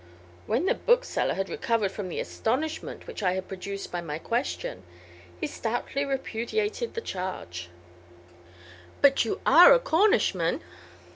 When 0.47 0.65
the 0.65 0.73
bookseller 0.73 1.35
had 1.35 1.47
recovered 1.47 1.91
from 1.91 2.09
the 2.09 2.19
astonishment 2.19 3.05
which 3.05 3.21
I 3.21 3.33
had 3.33 3.47
produced 3.47 3.91
by 3.91 4.01
my 4.01 4.17
question, 4.17 4.81
he 5.39 5.45
stoutly 5.45 6.05
repudiated 6.05 6.95
the 6.95 7.01
charge. 7.01 7.69
"But 9.03 9.25
you 9.25 9.41
are 9.45 9.71
a 9.75 9.79
Cornishman?" 9.79 10.61